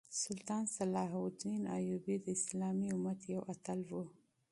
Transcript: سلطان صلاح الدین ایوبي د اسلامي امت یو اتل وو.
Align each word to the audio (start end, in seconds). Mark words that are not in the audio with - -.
سلطان 0.23 0.63
صلاح 0.77 1.11
الدین 1.23 1.61
ایوبي 1.77 2.15
د 2.21 2.27
اسلامي 2.37 2.87
امت 2.95 3.19
یو 3.33 3.41
اتل 3.53 3.79
وو. 3.89 4.03